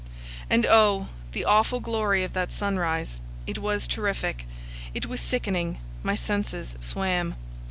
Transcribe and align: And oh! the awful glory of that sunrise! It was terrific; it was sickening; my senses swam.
And 0.49 0.65
oh! 0.65 1.09
the 1.31 1.45
awful 1.45 1.79
glory 1.79 2.23
of 2.23 2.33
that 2.33 2.51
sunrise! 2.51 3.21
It 3.45 3.59
was 3.59 3.85
terrific; 3.85 4.47
it 4.95 5.05
was 5.05 5.21
sickening; 5.21 5.77
my 6.01 6.15
senses 6.15 6.75
swam. 6.79 7.35